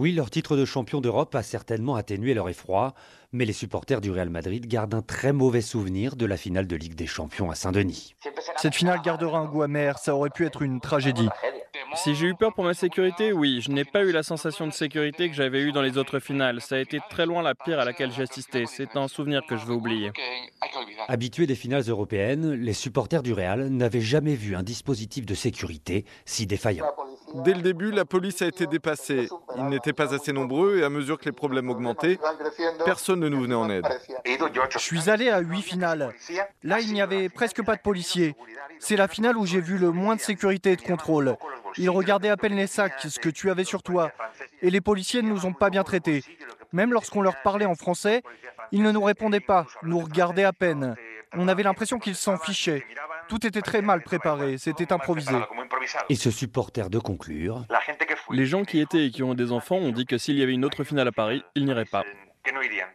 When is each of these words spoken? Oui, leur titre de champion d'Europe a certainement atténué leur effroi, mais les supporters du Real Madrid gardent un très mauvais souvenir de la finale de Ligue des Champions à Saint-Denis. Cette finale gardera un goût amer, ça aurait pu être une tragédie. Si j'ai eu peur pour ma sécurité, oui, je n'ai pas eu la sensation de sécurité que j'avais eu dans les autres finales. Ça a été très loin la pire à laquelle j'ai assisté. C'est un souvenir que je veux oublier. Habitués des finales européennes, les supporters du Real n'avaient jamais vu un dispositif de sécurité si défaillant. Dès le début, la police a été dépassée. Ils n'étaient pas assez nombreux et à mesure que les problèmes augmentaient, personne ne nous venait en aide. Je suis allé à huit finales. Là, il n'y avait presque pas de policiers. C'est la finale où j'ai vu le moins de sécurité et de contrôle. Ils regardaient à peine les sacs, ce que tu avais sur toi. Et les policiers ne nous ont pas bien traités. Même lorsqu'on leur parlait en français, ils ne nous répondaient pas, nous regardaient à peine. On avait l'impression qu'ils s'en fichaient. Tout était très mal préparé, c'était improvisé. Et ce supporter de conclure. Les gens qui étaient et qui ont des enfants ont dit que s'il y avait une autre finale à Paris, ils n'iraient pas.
Oui, 0.00 0.12
leur 0.12 0.30
titre 0.30 0.56
de 0.56 0.64
champion 0.64 1.02
d'Europe 1.02 1.34
a 1.34 1.42
certainement 1.42 1.94
atténué 1.94 2.32
leur 2.32 2.48
effroi, 2.48 2.94
mais 3.32 3.44
les 3.44 3.52
supporters 3.52 4.00
du 4.00 4.10
Real 4.10 4.30
Madrid 4.30 4.66
gardent 4.66 4.94
un 4.94 5.02
très 5.02 5.34
mauvais 5.34 5.60
souvenir 5.60 6.16
de 6.16 6.24
la 6.24 6.38
finale 6.38 6.66
de 6.66 6.74
Ligue 6.74 6.94
des 6.94 7.06
Champions 7.06 7.50
à 7.50 7.54
Saint-Denis. 7.54 8.14
Cette 8.56 8.74
finale 8.74 9.02
gardera 9.02 9.40
un 9.40 9.44
goût 9.44 9.60
amer, 9.60 9.98
ça 9.98 10.16
aurait 10.16 10.30
pu 10.30 10.46
être 10.46 10.62
une 10.62 10.80
tragédie. 10.80 11.28
Si 11.96 12.14
j'ai 12.14 12.28
eu 12.28 12.34
peur 12.34 12.54
pour 12.54 12.64
ma 12.64 12.72
sécurité, 12.72 13.34
oui, 13.34 13.60
je 13.60 13.70
n'ai 13.70 13.84
pas 13.84 14.02
eu 14.02 14.10
la 14.10 14.22
sensation 14.22 14.66
de 14.66 14.72
sécurité 14.72 15.28
que 15.28 15.34
j'avais 15.34 15.60
eu 15.60 15.70
dans 15.70 15.82
les 15.82 15.98
autres 15.98 16.18
finales. 16.18 16.62
Ça 16.62 16.76
a 16.76 16.78
été 16.78 16.98
très 17.10 17.26
loin 17.26 17.42
la 17.42 17.54
pire 17.54 17.78
à 17.78 17.84
laquelle 17.84 18.10
j'ai 18.10 18.22
assisté. 18.22 18.64
C'est 18.64 18.96
un 18.96 19.06
souvenir 19.06 19.42
que 19.46 19.58
je 19.58 19.66
veux 19.66 19.74
oublier. 19.74 20.12
Habitués 21.12 21.48
des 21.48 21.56
finales 21.56 21.82
européennes, 21.88 22.52
les 22.52 22.72
supporters 22.72 23.24
du 23.24 23.32
Real 23.32 23.66
n'avaient 23.66 24.00
jamais 24.00 24.36
vu 24.36 24.54
un 24.54 24.62
dispositif 24.62 25.26
de 25.26 25.34
sécurité 25.34 26.04
si 26.24 26.46
défaillant. 26.46 26.86
Dès 27.42 27.52
le 27.52 27.62
début, 27.62 27.90
la 27.90 28.04
police 28.04 28.42
a 28.42 28.46
été 28.46 28.68
dépassée. 28.68 29.28
Ils 29.56 29.64
n'étaient 29.64 29.92
pas 29.92 30.14
assez 30.14 30.32
nombreux 30.32 30.78
et 30.78 30.84
à 30.84 30.88
mesure 30.88 31.18
que 31.18 31.24
les 31.24 31.32
problèmes 31.32 31.68
augmentaient, 31.68 32.16
personne 32.84 33.18
ne 33.18 33.28
nous 33.28 33.40
venait 33.40 33.56
en 33.56 33.68
aide. 33.68 33.88
Je 34.70 34.78
suis 34.78 35.10
allé 35.10 35.30
à 35.30 35.40
huit 35.40 35.62
finales. 35.62 36.14
Là, 36.62 36.78
il 36.78 36.92
n'y 36.92 37.02
avait 37.02 37.28
presque 37.28 37.64
pas 37.64 37.74
de 37.74 37.82
policiers. 37.82 38.36
C'est 38.78 38.96
la 38.96 39.08
finale 39.08 39.36
où 39.36 39.44
j'ai 39.46 39.60
vu 39.60 39.78
le 39.78 39.90
moins 39.90 40.14
de 40.14 40.20
sécurité 40.20 40.72
et 40.72 40.76
de 40.76 40.82
contrôle. 40.82 41.36
Ils 41.76 41.90
regardaient 41.90 42.28
à 42.28 42.36
peine 42.36 42.54
les 42.54 42.68
sacs, 42.68 43.00
ce 43.08 43.18
que 43.18 43.30
tu 43.30 43.50
avais 43.50 43.64
sur 43.64 43.82
toi. 43.82 44.12
Et 44.62 44.70
les 44.70 44.80
policiers 44.80 45.22
ne 45.22 45.30
nous 45.30 45.44
ont 45.44 45.54
pas 45.54 45.70
bien 45.70 45.82
traités. 45.82 46.22
Même 46.72 46.92
lorsqu'on 46.92 47.22
leur 47.22 47.42
parlait 47.42 47.66
en 47.66 47.74
français, 47.74 48.22
ils 48.72 48.82
ne 48.82 48.92
nous 48.92 49.02
répondaient 49.02 49.40
pas, 49.40 49.66
nous 49.82 49.98
regardaient 49.98 50.44
à 50.44 50.52
peine. 50.52 50.94
On 51.34 51.48
avait 51.48 51.62
l'impression 51.62 51.98
qu'ils 51.98 52.16
s'en 52.16 52.36
fichaient. 52.36 52.84
Tout 53.28 53.46
était 53.46 53.62
très 53.62 53.82
mal 53.82 54.02
préparé, 54.02 54.58
c'était 54.58 54.92
improvisé. 54.92 55.36
Et 56.08 56.16
ce 56.16 56.30
supporter 56.30 56.90
de 56.90 56.98
conclure. 56.98 57.64
Les 58.30 58.46
gens 58.46 58.64
qui 58.64 58.80
étaient 58.80 59.06
et 59.06 59.10
qui 59.10 59.22
ont 59.22 59.34
des 59.34 59.52
enfants 59.52 59.76
ont 59.76 59.92
dit 59.92 60.06
que 60.06 60.18
s'il 60.18 60.36
y 60.36 60.42
avait 60.42 60.52
une 60.52 60.64
autre 60.64 60.84
finale 60.84 61.08
à 61.08 61.12
Paris, 61.12 61.42
ils 61.54 61.64
n'iraient 61.64 61.84
pas. 61.84 62.04